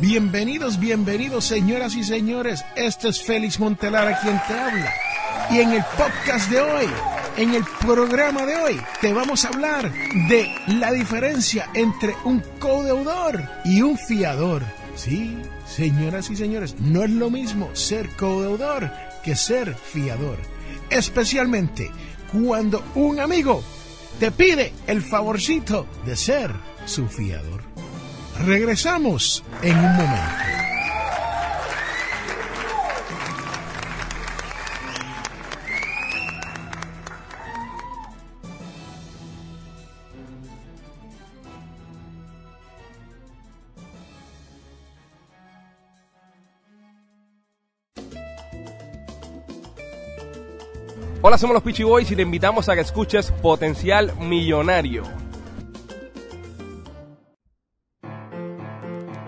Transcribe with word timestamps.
Bienvenidos, 0.00 0.80
bienvenidos 0.80 1.44
señoras 1.44 1.94
y 1.94 2.02
señores. 2.04 2.64
Este 2.74 3.08
es 3.08 3.22
Félix 3.22 3.60
Montelara 3.60 4.18
quien 4.22 4.40
te 4.48 4.54
habla. 4.54 4.94
Y 5.50 5.58
en 5.58 5.72
el 5.72 5.84
podcast 5.98 6.50
de 6.50 6.58
hoy, 6.58 6.86
en 7.36 7.54
el 7.54 7.62
programa 7.80 8.46
de 8.46 8.56
hoy, 8.56 8.80
te 9.02 9.12
vamos 9.12 9.44
a 9.44 9.48
hablar 9.48 9.92
de 9.92 10.50
la 10.68 10.92
diferencia 10.92 11.68
entre 11.74 12.14
un 12.24 12.42
codeudor 12.58 13.46
y 13.66 13.82
un 13.82 13.98
fiador. 13.98 14.62
Sí, 14.96 15.36
señoras 15.66 16.30
y 16.30 16.36
señores, 16.36 16.76
no 16.80 17.04
es 17.04 17.10
lo 17.10 17.28
mismo 17.28 17.68
ser 17.74 18.08
codeudor 18.16 18.90
que 19.22 19.36
ser 19.36 19.74
fiador. 19.74 20.38
Especialmente 20.88 21.90
cuando 22.32 22.82
un 22.94 23.20
amigo 23.20 23.62
te 24.18 24.30
pide 24.30 24.72
el 24.86 25.02
favorcito 25.02 25.86
de 26.06 26.16
ser 26.16 26.54
su 26.86 27.06
fiador. 27.06 27.59
Regresamos 28.44 29.44
en 29.62 29.76
un 29.76 29.96
momento. 29.96 30.50
Hola, 51.22 51.36
somos 51.36 51.52
los 51.52 51.62
Peachy 51.62 51.82
Boys 51.82 52.10
y 52.10 52.16
te 52.16 52.22
invitamos 52.22 52.70
a 52.70 52.74
que 52.74 52.80
escuches 52.80 53.30
Potencial 53.42 54.14
Millonario. 54.18 55.29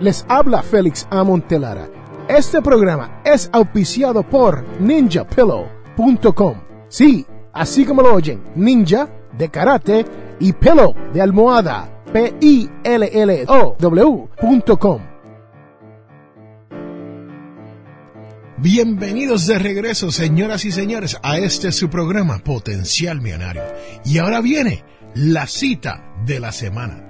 Les 0.02 0.26
habla 0.28 0.62
Félix 0.62 1.06
A. 1.10 1.22
Montelara. 1.22 1.88
Este 2.28 2.60
programa 2.60 3.22
es 3.24 3.48
auspiciado 3.52 4.28
por 4.28 4.64
ninjapillow.com. 4.80 6.54
Sí, 6.88 7.24
así 7.52 7.84
como 7.84 8.02
lo 8.02 8.12
oyen, 8.12 8.42
ninja 8.56 9.08
de 9.38 9.48
karate 9.48 10.04
y 10.40 10.52
pillow 10.54 10.92
de 11.12 11.22
almohada. 11.22 12.02
P-I-L-L-O-W.com. 12.12 12.62
Bienvenidos 18.58 19.46
de 19.46 19.60
regreso, 19.60 20.10
señoras 20.10 20.64
y 20.64 20.72
señores, 20.72 21.16
a 21.22 21.38
este 21.38 21.70
su 21.70 21.88
programa 21.88 22.38
Potencial 22.38 23.20
Millonario. 23.20 23.62
Y 24.04 24.18
ahora 24.18 24.40
viene 24.40 24.84
la 25.14 25.46
cita 25.46 26.12
de 26.26 26.40
la 26.40 26.50
semana, 26.50 27.06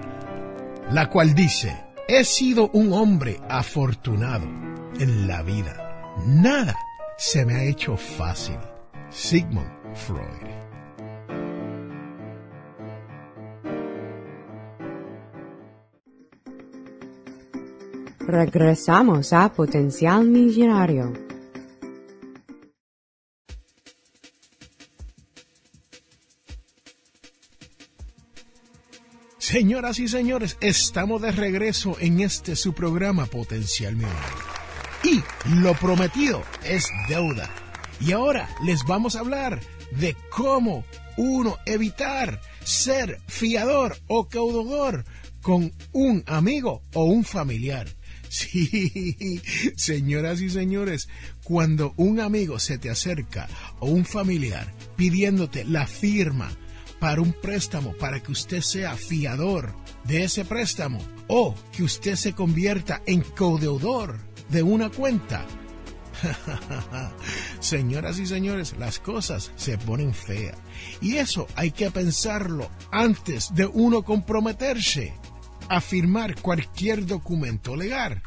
la 0.91 1.09
cual 1.09 1.35
dice, 1.35 1.92
he 2.09 2.25
sido 2.25 2.71
un 2.73 2.93
hombre 2.93 3.41
afortunado 3.49 4.47
en 4.99 5.27
la 5.27 5.43
vida. 5.43 6.15
Nada 6.27 6.77
se 7.17 7.45
me 7.45 7.55
ha 7.55 7.65
hecho 7.65 7.97
fácil. 7.97 8.59
Sigmund 9.11 9.71
Freud. 9.95 10.53
Regresamos 18.27 19.33
a 19.33 19.53
Potencial 19.53 20.25
Millonario. 20.25 21.32
Señoras 29.53 29.99
y 29.99 30.09
señores, 30.09 30.57
estamos 30.63 31.21
de 31.21 31.31
regreso 31.31 31.99
en 32.01 32.21
este 32.21 32.57
su 32.57 32.73
programa 32.73 33.27
Potencial 33.27 33.95
Millonario. 33.95 34.39
Y 35.05 35.23
lo 35.61 35.75
prometido 35.75 36.43
es 36.65 36.87
deuda. 37.07 37.51
Y 38.01 38.13
ahora 38.13 38.49
les 38.65 38.83
vamos 38.87 39.15
a 39.15 39.21
hablar 39.21 39.61
de 39.91 40.17
cómo 40.31 40.87
uno 41.19 41.59
evitar 41.67 42.41
ser 42.65 43.21
fiador 43.27 43.95
o 44.07 44.27
caudador 44.27 45.05
con 45.43 45.71
un 45.93 46.25
amigo 46.27 46.81
o 46.95 47.05
un 47.05 47.23
familiar. 47.23 47.87
Sí, 48.33 49.43
señoras 49.77 50.41
y 50.41 50.49
señores, 50.49 51.11
cuando 51.45 51.93
un 51.99 52.21
amigo 52.21 52.59
se 52.59 52.79
te 52.79 52.89
acerca 52.89 53.47
o 53.81 53.91
un 53.91 54.07
familiar 54.07 54.73
pidiéndote 54.97 55.67
la 55.67 55.87
firma 55.87 56.51
para 57.03 57.21
un 57.21 57.33
préstamo, 57.33 57.95
para 57.95 58.23
que 58.23 58.31
usted 58.31 58.61
sea 58.61 58.95
fiador 58.95 59.75
de 60.05 60.23
ese 60.23 60.45
préstamo 60.45 61.01
o 61.27 61.53
que 61.73 61.83
usted 61.83 62.15
se 62.15 62.33
convierta 62.33 63.03
en 63.07 63.23
codeudor 63.23 64.21
de 64.51 64.63
una 64.63 64.89
cuenta. 64.89 65.45
Señoras 67.59 68.21
y 68.21 68.27
señores, 68.27 68.77
las 68.79 69.01
cosas 69.01 69.51
se 69.57 69.79
ponen 69.79 70.15
feas. 70.15 70.57
Y 71.01 71.17
eso 71.17 71.49
hay 71.57 71.73
que 71.73 71.91
pensarlo 71.91 72.71
antes 72.93 73.53
de 73.53 73.67
uno 73.67 74.05
comprometerse 74.05 75.13
a 75.69 75.81
firmar 75.81 76.41
cualquier 76.41 77.05
documento 77.05 77.75
legal 77.75 78.23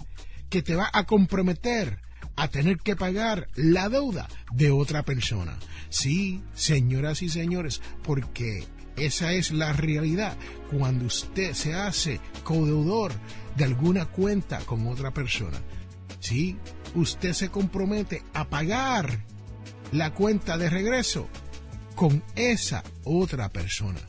que 0.50 0.62
te 0.62 0.76
va 0.76 0.90
a 0.92 1.06
comprometer 1.06 2.02
tener 2.50 2.78
que 2.80 2.96
pagar 2.96 3.48
la 3.56 3.90
deuda 3.90 4.28
de 4.54 4.72
otra 4.72 5.04
persona. 5.04 5.58
Sí, 5.90 6.42
señoras 6.54 7.22
y 7.22 7.30
señores, 7.30 7.82
porque 8.04 8.66
esa 8.98 9.34
es 9.34 9.52
la 9.52 9.74
realidad 9.74 10.38
cuando 10.72 11.06
usted 11.06 11.54
se 11.54 11.74
hace 11.74 12.20
codeudor 12.44 13.14
de 13.56 13.66
alguna 13.66 14.06
cuenta 14.06 14.60
con 14.60 14.88
otra 14.88 15.14
persona. 15.14 15.58
Sí, 16.20 16.58
usted 16.96 17.34
se 17.34 17.50
compromete 17.50 18.24
a 18.34 18.50
pagar 18.50 19.20
la 19.92 20.14
cuenta 20.14 20.58
de 20.58 20.70
regreso 20.70 21.28
con 21.96 22.24
esa 22.36 22.84
otra 23.04 23.50
persona. 23.50 24.00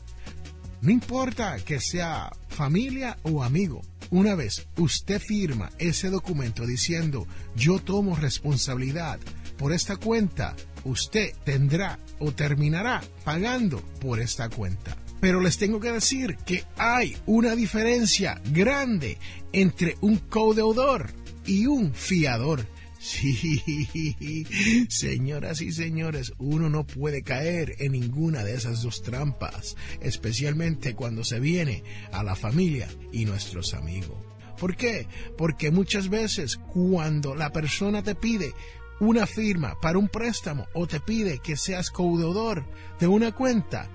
No 0.81 0.91
importa 0.91 1.57
que 1.57 1.79
sea 1.79 2.31
familia 2.49 3.17
o 3.23 3.43
amigo. 3.43 3.81
Una 4.09 4.35
vez 4.35 4.67
usted 4.77 5.19
firma 5.19 5.69
ese 5.79 6.09
documento 6.09 6.65
diciendo 6.65 7.27
yo 7.55 7.79
tomo 7.79 8.15
responsabilidad 8.15 9.19
por 9.57 9.73
esta 9.73 9.97
cuenta, 9.97 10.55
usted 10.85 11.33
tendrá 11.43 11.99
o 12.19 12.31
terminará 12.31 13.03
pagando 13.23 13.81
por 13.99 14.19
esta 14.19 14.49
cuenta. 14.49 14.95
Pero 15.19 15.41
les 15.41 15.57
tengo 15.57 15.79
que 15.79 15.91
decir 15.91 16.37
que 16.45 16.63
hay 16.77 17.17
una 17.25 17.55
diferencia 17.55 18.39
grande 18.51 19.17
entre 19.51 19.97
un 20.01 20.17
codeudor 20.17 21.09
y 21.45 21.65
un 21.65 21.93
fiador. 21.93 22.65
Sí, 22.99 24.45
señoras 24.89 25.61
y 25.61 25.71
señores, 25.71 26.33
uno 26.37 26.69
no 26.69 26.85
puede 26.85 27.21
caer 27.21 27.75
en 27.79 27.91
ninguna 27.93 28.43
de 28.43 28.55
esas 28.55 28.81
dos 28.81 29.01
trampas, 29.01 29.75
especialmente 30.01 30.95
cuando 30.95 31.23
se 31.23 31.39
viene 31.39 31.83
a 32.11 32.23
la 32.23 32.35
familia 32.35 32.87
y 33.11 33.25
nuestros 33.25 33.73
amigos. 33.73 34.17
¿Por 34.57 34.75
qué? 34.75 35.07
Porque 35.37 35.69
muchas 35.69 36.09
veces 36.09 36.57
cuando 36.57 37.35
la 37.35 37.51
persona 37.51 38.01
te 38.01 38.15
pide 38.15 38.53
una 38.99 39.27
firma 39.27 39.79
para 39.79 39.99
un 39.99 40.07
préstamo 40.07 40.67
o 40.73 40.87
te 40.87 40.99
pide 40.99 41.39
que 41.39 41.55
seas 41.55 41.91
codeudor 41.91 42.65
de 42.99 43.05
una 43.05 43.31
cuenta, 43.33 43.89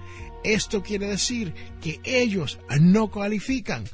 esto 0.44 0.82
quiere 0.82 1.08
decir 1.08 1.52
que 1.80 2.00
ellos 2.04 2.60
no 2.80 3.10
cualifican 3.10 3.84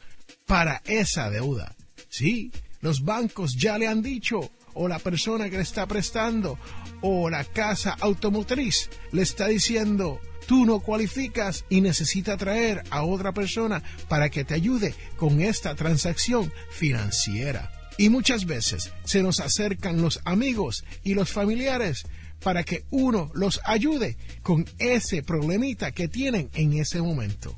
para 0.46 0.82
esa 0.84 1.30
deuda. 1.30 1.74
Sí, 2.10 2.52
los 2.80 3.04
bancos 3.04 3.54
ya 3.56 3.78
le 3.78 3.88
han 3.88 4.02
dicho 4.02 4.50
o 4.78 4.86
la 4.86 5.00
persona 5.00 5.50
que 5.50 5.56
le 5.56 5.62
está 5.62 5.86
prestando 5.86 6.58
o 7.02 7.28
la 7.28 7.44
casa 7.44 7.96
automotriz 8.00 8.88
le 9.10 9.22
está 9.22 9.48
diciendo, 9.48 10.20
tú 10.46 10.64
no 10.64 10.78
cualificas 10.80 11.64
y 11.68 11.80
necesita 11.80 12.36
traer 12.36 12.84
a 12.90 13.02
otra 13.02 13.32
persona 13.32 13.82
para 14.08 14.30
que 14.30 14.44
te 14.44 14.54
ayude 14.54 14.94
con 15.16 15.40
esta 15.40 15.74
transacción 15.74 16.52
financiera. 16.70 17.72
Y 17.98 18.08
muchas 18.08 18.46
veces 18.46 18.92
se 19.02 19.22
nos 19.24 19.40
acercan 19.40 20.00
los 20.00 20.20
amigos 20.24 20.84
y 21.02 21.14
los 21.14 21.32
familiares 21.32 22.06
para 22.40 22.62
que 22.62 22.84
uno 22.90 23.32
los 23.34 23.60
ayude 23.64 24.16
con 24.42 24.64
ese 24.78 25.24
problemita 25.24 25.90
que 25.90 26.06
tienen 26.06 26.50
en 26.54 26.74
ese 26.74 27.02
momento. 27.02 27.56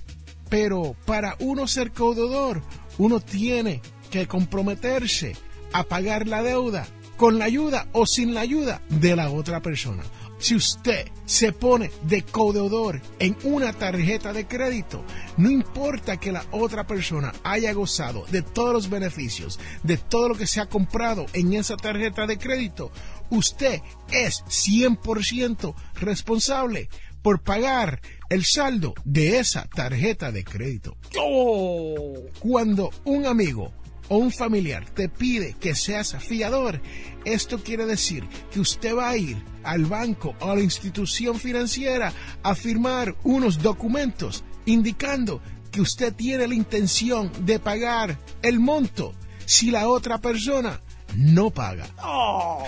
Pero 0.49 0.97
para 1.05 1.37
uno 1.39 1.69
ser 1.69 1.93
caudador, 1.93 2.63
uno 2.97 3.21
tiene 3.21 3.83
que 4.11 4.27
comprometerse 4.27 5.37
a 5.75 5.85
pagar 5.85 6.27
la 6.27 6.43
deuda 6.43 6.89
con 7.21 7.39
la 7.39 7.45
ayuda 7.45 7.87
o 7.93 8.07
sin 8.07 8.33
la 8.33 8.41
ayuda 8.41 8.81
de 8.89 9.15
la 9.15 9.31
otra 9.31 9.61
persona. 9.61 10.03
Si 10.39 10.55
usted 10.55 11.07
se 11.27 11.53
pone 11.53 11.91
de 12.05 12.23
codeudor 12.23 13.03
en 13.19 13.37
una 13.45 13.75
tarjeta 13.75 14.33
de 14.33 14.47
crédito, 14.47 15.05
no 15.37 15.51
importa 15.51 16.17
que 16.17 16.33
la 16.33 16.47
otra 16.51 16.87
persona 16.87 17.35
haya 17.45 17.75
gozado 17.75 18.25
de 18.31 18.41
todos 18.41 18.73
los 18.73 18.89
beneficios, 18.89 19.61
de 19.83 19.99
todo 19.99 20.31
lo 20.31 20.35
que 20.35 20.47
se 20.47 20.63
ha 20.63 20.67
comprado 20.71 21.27
en 21.35 21.53
esa 21.53 21.77
tarjeta 21.77 22.27
de 22.27 22.39
crédito, 22.39 22.91
usted 23.29 23.83
es 24.11 24.43
100% 24.47 25.75
responsable 25.97 26.89
por 27.21 27.43
pagar 27.43 28.01
el 28.31 28.47
saldo 28.47 28.95
de 29.05 29.41
esa 29.41 29.69
tarjeta 29.69 30.33
de 30.33 30.43
crédito. 30.43 30.97
¡Oh! 31.19 32.15
Cuando 32.39 32.91
un 33.05 33.27
amigo 33.27 33.73
o 34.11 34.19
un 34.19 34.33
familiar 34.33 34.85
te 34.91 35.09
pide 35.09 35.55
que 35.55 35.75
seas 35.75 36.17
fiador, 36.19 36.83
esto 37.25 37.63
quiere 37.63 37.87
decir 37.87 38.29
que 38.51 38.61
usted 38.61 38.95
va 38.95 39.09
a 39.09 39.17
ir 39.17 39.43
al 39.63 39.87
banco 39.87 40.35
o 40.41 40.51
a 40.51 40.57
la 40.57 40.63
institución 40.63 41.39
financiera 41.39 42.13
a 42.43 42.55
firmar 42.55 43.17
unos 43.23 43.63
documentos 43.63 44.45
indicando 44.67 45.41
que 45.71 45.81
usted 45.81 46.13
tiene 46.13 46.49
la 46.49 46.55
intención 46.55 47.31
de 47.47 47.61
pagar 47.61 48.19
el 48.43 48.59
monto 48.59 49.15
si 49.47 49.71
la 49.71 49.89
otra 49.89 50.19
persona 50.19 50.81
no 51.17 51.51
paga. 51.51 51.87
¡Oh! 52.03 52.65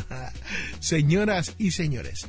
Señoras 0.80 1.54
y 1.56 1.70
señores, 1.70 2.26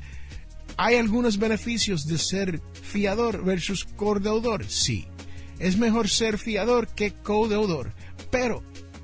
¿hay 0.77 0.95
algunos 0.95 1.39
beneficios 1.39 2.05
de 2.05 2.19
ser 2.19 2.61
fiador 2.73 3.43
versus 3.43 3.85
codeudor? 3.85 4.65
Sí. 4.69 5.07
Es 5.57 5.77
mejor 5.77 6.09
ser 6.09 6.37
fiador 6.37 6.87
que 6.89 7.13
codeudor 7.13 7.93
pero 8.35 8.61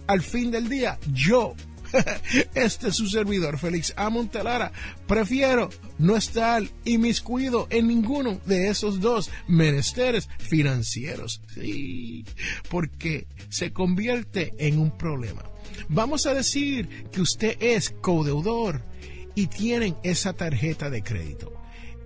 al 0.08 0.22
fin 0.22 0.52
del 0.52 0.68
día, 0.68 1.00
yo, 1.14 1.56
este 2.54 2.90
es 2.90 2.96
su 2.98 3.08
servidor, 3.08 3.58
Félix 3.58 3.94
A. 3.96 4.12
Prefiero 5.08 5.70
no 6.00 6.18
estar 6.18 6.62
inmiscuido 6.84 7.66
en 7.70 7.88
ninguno 7.88 8.42
de 8.46 8.68
esos 8.68 9.00
dos 9.00 9.32
menesteres 9.48 10.28
financieros. 10.38 11.42
Sí, 11.56 12.26
porque 12.70 13.26
se 13.48 13.72
convierte 13.72 14.54
en 14.58 14.80
un 14.80 14.98
problema. 14.98 15.44
Vamos 15.88 16.26
a 16.26 16.34
decir 16.34 17.06
que 17.14 17.22
usted 17.22 17.56
es 17.62 17.92
codeudor 18.02 18.84
y 19.34 19.48
tienen 19.48 19.96
esa 20.04 20.34
tarjeta 20.34 20.90
de 20.90 21.04
crédito. 21.04 21.54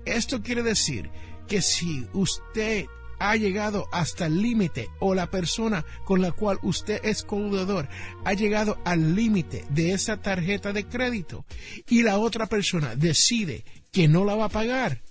Esto 0.05 0.43
quiere 0.43 0.61
decir 0.61 1.09
que 1.47 1.63
si 1.63 2.05
usted 2.13 2.85
ha 3.19 3.35
llegado 3.35 3.87
hasta 3.91 4.25
el 4.25 4.41
límite 4.41 4.89
o 4.99 5.15
la 5.15 5.29
persona 5.29 5.85
con 6.03 6.21
la 6.21 6.31
cual 6.31 6.59
usted 6.61 6.99
es 7.03 7.23
codeudor 7.23 7.87
ha 8.23 8.33
llegado 8.33 8.77
al 8.85 9.15
límite 9.15 9.65
de 9.69 9.93
esa 9.93 10.17
tarjeta 10.17 10.73
de 10.73 10.85
crédito 10.85 11.45
y 11.87 12.03
la 12.03 12.17
otra 12.17 12.47
persona 12.47 12.95
decide 12.95 13.63
que 13.91 14.07
no 14.07 14.25
la 14.25 14.35
va 14.35 14.45
a 14.45 14.49
pagar, 14.49 15.01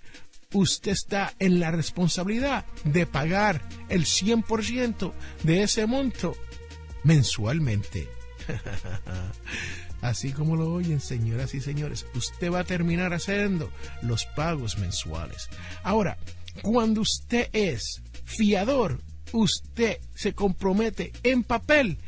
usted 0.52 0.92
está 0.92 1.34
en 1.38 1.60
la 1.60 1.70
responsabilidad 1.70 2.66
de 2.84 3.06
pagar 3.06 3.62
el 3.88 4.04
100% 4.04 5.12
de 5.42 5.62
ese 5.62 5.86
monto 5.86 6.36
mensualmente. 7.02 8.08
Así 10.00 10.32
como 10.32 10.56
lo 10.56 10.70
oyen, 10.70 11.00
señoras 11.00 11.54
y 11.54 11.62
señores, 11.62 12.06
usted 12.14 12.52
va 12.52 12.60
a 12.60 12.64
terminar 12.64 13.14
haciendo 13.14 13.70
los 14.02 14.26
pagos 14.26 14.76
mensuales. 14.76 15.48
Ahora, 15.82 16.18
cuando 16.62 17.00
usted 17.00 17.48
es 17.52 18.02
fiador, 18.24 19.02
usted 19.32 19.98
se 20.14 20.34
compromete 20.34 21.12
en 21.22 21.42
papel 21.42 21.98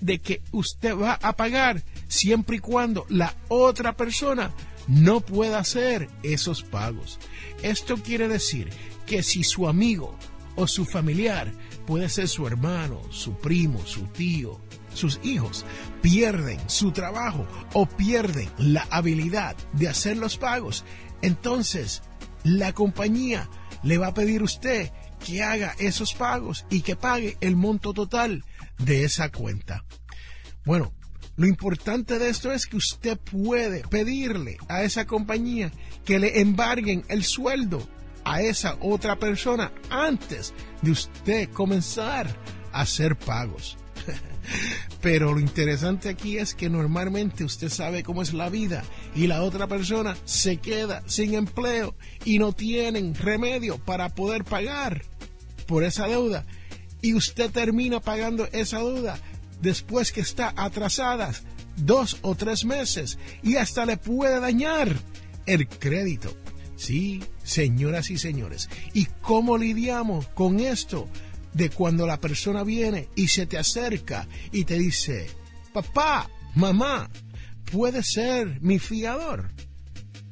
de 0.00 0.20
que 0.20 0.42
usted 0.52 0.96
va 0.96 1.18
a 1.22 1.34
pagar 1.34 1.82
siempre 2.06 2.56
y 2.56 2.60
cuando 2.60 3.04
la 3.08 3.34
otra 3.48 3.96
persona 3.96 4.52
no 4.86 5.20
pueda 5.20 5.58
hacer 5.58 6.08
esos 6.22 6.62
pagos. 6.62 7.18
Esto 7.62 7.96
quiere 7.96 8.28
decir 8.28 8.70
que 9.06 9.22
si 9.22 9.44
su 9.44 9.68
amigo 9.68 10.16
o 10.56 10.66
su 10.66 10.84
familiar, 10.84 11.52
puede 11.86 12.08
ser 12.08 12.28
su 12.28 12.46
hermano, 12.46 13.00
su 13.10 13.34
primo, 13.38 13.86
su 13.86 14.02
tío, 14.06 14.60
sus 14.92 15.20
hijos, 15.22 15.64
pierden 16.02 16.58
su 16.68 16.92
trabajo 16.92 17.46
o 17.72 17.86
pierden 17.86 18.48
la 18.58 18.86
habilidad 18.90 19.56
de 19.72 19.88
hacer 19.88 20.16
los 20.16 20.36
pagos, 20.36 20.84
entonces 21.22 22.02
la 22.44 22.72
compañía 22.72 23.48
le 23.82 23.98
va 23.98 24.08
a 24.08 24.14
pedir 24.14 24.42
usted 24.42 24.90
que 25.24 25.42
haga 25.42 25.74
esos 25.78 26.14
pagos 26.14 26.66
y 26.70 26.82
que 26.82 26.96
pague 26.96 27.36
el 27.40 27.56
monto 27.56 27.92
total 27.92 28.44
de 28.78 29.04
esa 29.04 29.30
cuenta. 29.30 29.84
Bueno, 30.64 30.92
lo 31.36 31.46
importante 31.46 32.18
de 32.18 32.30
esto 32.30 32.52
es 32.52 32.66
que 32.66 32.76
usted 32.76 33.18
puede 33.18 33.86
pedirle 33.88 34.58
a 34.68 34.82
esa 34.82 35.06
compañía 35.06 35.70
que 36.04 36.18
le 36.18 36.40
embarguen 36.40 37.04
el 37.08 37.24
sueldo 37.24 37.88
a 38.24 38.42
esa 38.42 38.76
otra 38.80 39.16
persona 39.16 39.72
antes 39.88 40.52
de 40.82 40.90
usted 40.90 41.48
comenzar 41.50 42.26
a 42.72 42.80
hacer 42.80 43.16
pagos. 43.16 43.78
Pero 45.00 45.32
lo 45.32 45.40
interesante 45.40 46.08
aquí 46.08 46.38
es 46.38 46.54
que 46.54 46.68
normalmente 46.68 47.44
usted 47.44 47.68
sabe 47.68 48.02
cómo 48.02 48.22
es 48.22 48.34
la 48.34 48.48
vida 48.48 48.82
y 49.14 49.28
la 49.28 49.42
otra 49.42 49.68
persona 49.68 50.16
se 50.24 50.56
queda 50.56 51.02
sin 51.06 51.34
empleo 51.34 51.94
y 52.24 52.38
no 52.38 52.52
tienen 52.52 53.14
remedio 53.14 53.78
para 53.78 54.08
poder 54.08 54.44
pagar 54.44 55.02
por 55.66 55.84
esa 55.84 56.08
deuda. 56.08 56.44
Y 57.00 57.14
usted 57.14 57.50
termina 57.50 58.00
pagando 58.00 58.48
esa 58.52 58.78
deuda 58.78 59.18
después 59.62 60.10
que 60.10 60.20
está 60.20 60.52
atrasada 60.56 61.30
dos 61.76 62.18
o 62.22 62.34
tres 62.34 62.64
meses 62.64 63.18
y 63.42 63.56
hasta 63.56 63.86
le 63.86 63.96
puede 63.96 64.40
dañar 64.40 64.96
el 65.46 65.68
crédito. 65.68 66.34
Sí, 66.76 67.22
señoras 67.42 68.10
y 68.10 68.18
señores. 68.18 68.68
¿Y 68.94 69.06
cómo 69.20 69.58
lidiamos 69.58 70.28
con 70.28 70.60
esto? 70.60 71.08
De 71.58 71.70
cuando 71.70 72.06
la 72.06 72.20
persona 72.20 72.62
viene 72.62 73.08
y 73.16 73.26
se 73.26 73.44
te 73.44 73.58
acerca 73.58 74.28
y 74.52 74.64
te 74.64 74.78
dice, 74.78 75.26
papá, 75.72 76.30
mamá, 76.54 77.10
puede 77.72 78.04
ser 78.04 78.60
mi 78.60 78.78
fiador. 78.78 79.50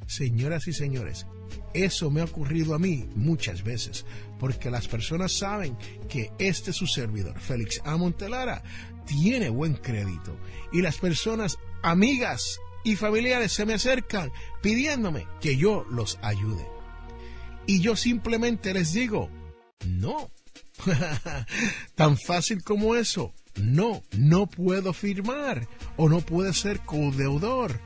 Señoras 0.07 0.69
y 0.69 0.73
señores, 0.73 1.27
eso 1.75 2.13
me 2.13 2.21
ha 2.21 2.25
ocurrido 2.25 2.77
a 2.77 2.79
mí 2.79 3.09
muchas 3.17 3.65
veces, 3.65 4.07
porque 4.39 4.71
las 4.71 4.87
personas 4.87 5.37
saben 5.37 5.77
que 6.09 6.31
este 6.39 6.73
su 6.73 6.87
servidor, 6.87 7.41
Félix 7.41 7.83
A. 7.85 7.97
Montelara, 7.97 8.63
tiene 9.05 9.49
buen 9.49 9.75
crédito 9.75 10.39
y 10.73 10.81
las 10.81 10.97
personas 10.99 11.59
amigas 11.83 12.61
y 12.85 12.95
familiares 12.95 13.51
se 13.51 13.67
me 13.67 13.75
acercan 13.75 14.31
pidiéndome 14.63 15.27
que 15.41 15.57
yo 15.57 15.85
los 15.91 16.21
ayude. 16.23 16.65
Y 17.67 17.81
yo 17.81 17.97
simplemente 17.97 18.73
les 18.73 18.93
digo, 18.93 19.29
no, 19.85 20.31
Tan 21.95 22.17
fácil 22.17 22.63
como 22.63 22.95
eso. 22.95 23.33
No, 23.57 24.03
no 24.13 24.47
puedo 24.47 24.93
firmar 24.93 25.67
o 25.97 26.09
no 26.09 26.21
puedo 26.21 26.53
ser 26.53 26.81
codeudor 26.81 27.81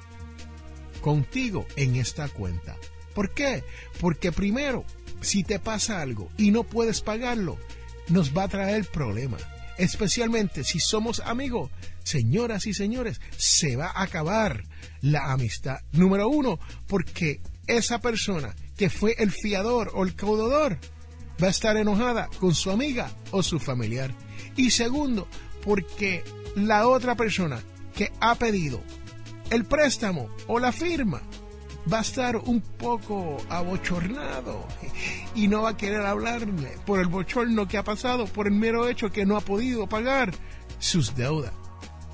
contigo 1.00 1.66
en 1.76 1.96
esta 1.96 2.28
cuenta. 2.28 2.76
¿Por 3.14 3.32
qué? 3.32 3.64
Porque 4.00 4.32
primero, 4.32 4.84
si 5.20 5.44
te 5.44 5.58
pasa 5.58 6.00
algo 6.00 6.28
y 6.36 6.50
no 6.50 6.64
puedes 6.64 7.00
pagarlo, 7.00 7.58
nos 8.08 8.36
va 8.36 8.44
a 8.44 8.48
traer 8.48 8.86
problemas. 8.86 9.42
Especialmente 9.78 10.64
si 10.64 10.78
somos 10.80 11.20
amigos, 11.20 11.70
señoras 12.02 12.66
y 12.66 12.74
señores, 12.74 13.20
se 13.36 13.76
va 13.76 13.86
a 13.86 14.02
acabar 14.02 14.64
la 15.00 15.32
amistad. 15.32 15.78
Número 15.92 16.28
uno, 16.28 16.58
porque 16.86 17.40
esa 17.66 18.00
persona 18.00 18.54
que 18.76 18.90
fue 18.90 19.14
el 19.18 19.30
fiador 19.30 19.92
o 19.94 20.04
el 20.04 20.14
caudador 20.14 20.78
va 21.42 21.48
a 21.48 21.50
estar 21.50 21.76
enojada 21.76 22.28
con 22.38 22.54
su 22.54 22.70
amiga 22.70 23.10
o 23.30 23.42
su 23.42 23.58
familiar. 23.58 24.12
Y 24.56 24.70
segundo, 24.70 25.26
porque 25.64 26.24
la 26.54 26.88
otra 26.88 27.14
persona 27.14 27.60
que 27.94 28.12
ha 28.20 28.34
pedido 28.34 28.82
el 29.50 29.64
préstamo 29.64 30.28
o 30.46 30.58
la 30.58 30.72
firma 30.72 31.22
va 31.90 31.98
a 31.98 32.02
estar 32.02 32.36
un 32.36 32.60
poco 32.60 33.38
abochornado 33.48 34.66
y 35.34 35.48
no 35.48 35.62
va 35.62 35.70
a 35.70 35.76
querer 35.76 36.02
hablarle 36.02 36.76
por 36.86 37.00
el 37.00 37.06
bochorno 37.06 37.66
que 37.66 37.78
ha 37.78 37.84
pasado, 37.84 38.26
por 38.26 38.46
el 38.46 38.52
mero 38.52 38.88
hecho 38.88 39.10
que 39.10 39.26
no 39.26 39.36
ha 39.36 39.40
podido 39.40 39.88
pagar 39.88 40.32
sus 40.78 41.16
deudas. 41.16 41.52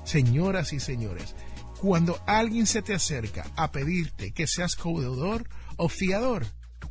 Señoras 0.03 0.71
y 0.71 0.79
señores, 0.79 1.35
cuando 1.81 2.19
alguien 2.25 2.65
se 2.65 2.81
te 2.81 2.93
acerca 2.93 3.45
a 3.55 3.71
pedirte 3.71 4.31
que 4.31 4.47
seas 4.47 4.75
codeudor 4.75 5.47
o 5.75 5.89
fiador. 5.89 6.45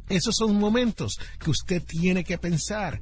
Esos 0.08 0.36
son 0.36 0.56
momentos 0.56 1.18
que 1.38 1.50
usted 1.50 1.82
tiene 1.82 2.24
que 2.24 2.38
pensar, 2.38 3.00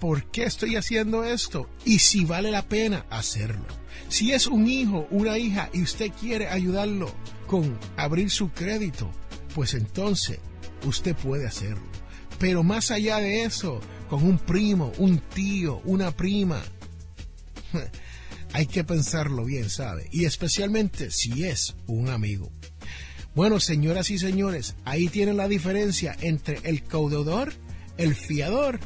¿por 0.00 0.30
qué 0.30 0.44
estoy 0.44 0.76
haciendo 0.76 1.24
esto? 1.24 1.68
Y 1.84 2.00
si 2.00 2.24
vale 2.24 2.50
la 2.50 2.62
pena 2.68 3.06
hacerlo. 3.10 3.66
Si 4.08 4.32
es 4.32 4.46
un 4.46 4.68
hijo, 4.68 5.06
una 5.10 5.38
hija 5.38 5.70
y 5.72 5.82
usted 5.82 6.10
quiere 6.20 6.48
ayudarlo 6.48 7.12
con 7.46 7.78
abrir 7.96 8.30
su 8.30 8.50
crédito, 8.50 9.10
pues 9.54 9.74
entonces 9.74 10.38
usted 10.84 11.14
puede 11.16 11.46
hacerlo. 11.46 11.86
Pero 12.38 12.62
más 12.62 12.90
allá 12.90 13.18
de 13.18 13.44
eso, 13.44 13.80
con 14.10 14.24
un 14.24 14.38
primo, 14.38 14.92
un 14.98 15.18
tío, 15.18 15.80
una 15.84 16.10
prima, 16.10 16.62
hay 18.52 18.66
que 18.66 18.84
pensarlo 18.84 19.44
bien, 19.44 19.70
¿sabe? 19.70 20.08
Y 20.12 20.24
especialmente 20.24 21.10
si 21.10 21.44
es 21.44 21.76
un 21.86 22.08
amigo. 22.08 22.50
Bueno, 23.34 23.58
señoras 23.58 24.10
y 24.10 24.18
señores, 24.18 24.76
ahí 24.84 25.08
tienen 25.08 25.36
la 25.36 25.48
diferencia 25.48 26.16
entre 26.20 26.60
el 26.62 26.84
caudador, 26.84 27.52
el 27.96 28.14
fiador 28.14 28.78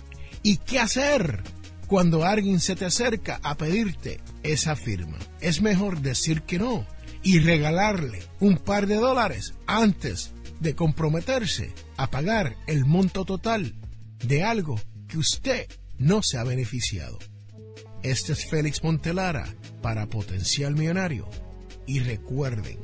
y 0.43 0.57
qué 0.57 0.79
hacer 0.79 1.43
cuando 1.87 2.25
alguien 2.25 2.61
se 2.61 2.75
te 2.75 2.87
acerca 2.87 3.41
a 3.43 3.57
pedirte 3.57 4.21
esa 4.43 4.75
firma. 4.75 5.19
Es 5.41 5.61
mejor 5.61 6.01
decir 6.01 6.43
que 6.43 6.59
no 6.59 6.87
y 7.23 7.41
regalarle 7.41 8.23
un 8.41 8.57
par 8.57 8.87
de 8.87 8.97
dólares 8.97 9.55
antes 9.67 10.33
de 10.61 10.75
comprometerse 10.75 11.73
a 11.97 12.11
pagar 12.11 12.57
el 12.67 12.85
monto 12.87 13.25
total 13.25 13.75
de 14.25 14.45
algo 14.45 14.81
que 15.09 15.19
usted 15.19 15.67
no 15.99 16.23
se 16.23 16.39
ha 16.39 16.45
beneficiado. 16.45 17.19
Este 18.03 18.33
es 18.33 18.47
Félix 18.47 18.83
Montelara 18.83 19.47
para 19.83 20.07
Potencial 20.07 20.75
Millonario 20.75 21.29
y 21.87 22.01
recuerden 22.01 22.79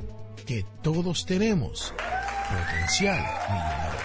que 0.45 0.65
todos 0.83 1.25
tenemos 1.25 1.93
potencial 2.49 3.23
millonario. 3.49 3.95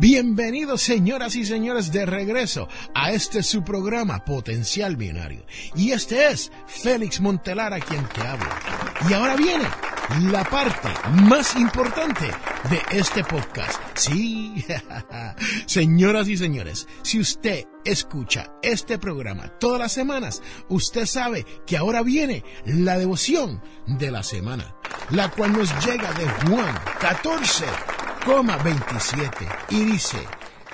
Bienvenidos 0.00 0.82
señoras 0.82 1.34
y 1.34 1.44
señores 1.44 1.90
de 1.90 2.06
regreso 2.06 2.68
a 2.94 3.10
este 3.10 3.42
su 3.42 3.64
programa 3.64 4.24
Potencial 4.24 4.96
Millonario. 4.96 5.44
Y 5.74 5.90
este 5.90 6.28
es 6.28 6.52
Félix 6.66 7.20
Montelara 7.20 7.80
quien 7.80 8.08
te 8.08 8.20
habla. 8.20 8.60
Y 9.10 9.12
ahora 9.12 9.34
viene 9.34 9.64
la 10.30 10.42
parte 10.44 10.88
más 11.22 11.54
importante 11.56 12.26
de 12.70 12.98
este 12.98 13.22
podcast. 13.24 13.80
Sí, 13.94 14.64
señoras 15.66 16.28
y 16.28 16.36
señores, 16.36 16.88
si 17.02 17.20
usted 17.20 17.66
escucha 17.84 18.52
este 18.62 18.98
programa 18.98 19.48
todas 19.58 19.78
las 19.78 19.92
semanas, 19.92 20.42
usted 20.68 21.06
sabe 21.06 21.44
que 21.66 21.76
ahora 21.76 22.02
viene 22.02 22.42
la 22.64 22.96
devoción 22.96 23.62
de 23.86 24.10
la 24.10 24.22
semana, 24.22 24.74
la 25.10 25.30
cual 25.30 25.52
nos 25.52 25.70
llega 25.84 26.10
de 26.12 26.28
Juan 26.48 26.74
14 27.00 27.64
27 28.62 29.46
y 29.70 29.84
dice, 29.84 30.18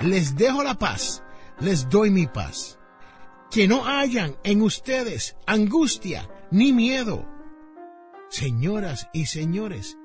les 0.01 0.35
dejo 0.35 0.63
la 0.63 0.77
paz, 0.77 1.23
les 1.59 1.87
doy 1.89 2.09
mi 2.09 2.27
paz. 2.27 2.79
Que 3.49 3.67
no 3.67 3.85
hayan 3.85 4.35
en 4.43 4.61
ustedes 4.61 5.37
angustia 5.45 6.27
ni 6.51 6.73
miedo. 6.73 7.34
Señoras 8.29 9.09
y 9.13 9.27
señores, 9.27 9.97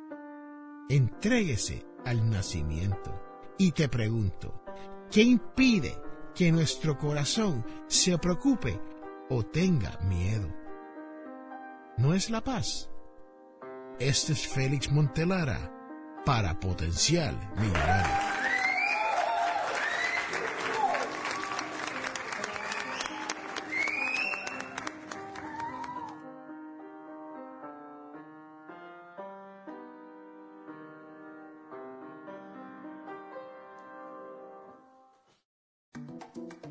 entréguese 0.89 1.87
al 2.05 2.31
nacimiento. 2.31 3.21
Y 3.59 3.73
te 3.73 3.89
pregunto, 3.89 4.63
¿qué 5.11 5.23
impide 5.23 6.01
que 6.35 6.53
nuestro 6.53 6.97
corazón 6.97 7.65
se 7.89 8.17
preocupe 8.19 8.81
o 9.29 9.43
tenga 9.45 9.99
miedo? 10.01 10.49
¿No 11.99 12.15
es 12.15 12.31
la 12.31 12.43
paz? 12.43 12.91
Este 13.99 14.33
es 14.33 14.49
Félix 14.49 14.91
Montelara 14.91 15.71
para 16.25 16.59
Potencial 16.59 17.37
Millonario. 17.57 18.40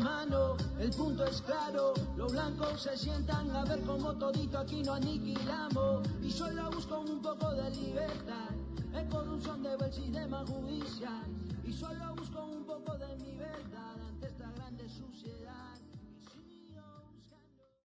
mano, 0.00 0.56
el 0.78 0.90
punto 0.90 1.24
es 1.24 1.40
claro, 1.42 1.94
los 2.16 2.32
blancos 2.32 2.82
se 2.82 2.96
sientan 2.96 3.50
a 3.56 3.64
ver 3.64 3.80
cómo 3.80 4.12
todito 4.14 4.58
aquí 4.58 4.82
no 4.82 4.94
aniquilamos. 4.94 6.06
Y 6.22 6.30
solo 6.30 6.70
busco 6.70 7.00
un 7.00 7.22
poco 7.22 7.50
de 7.52 7.70
libertad, 7.70 8.50
es 8.94 9.04
corrupción 9.10 9.62
debe 9.62 9.86
el 9.86 9.92
sistema 9.92 10.44
judicial. 10.46 11.24
Y 11.64 11.72
solo 11.72 12.14
busco 12.16 12.44
un 12.44 12.64
poco 12.64 12.96
de 12.98 13.16
mi 13.16 13.33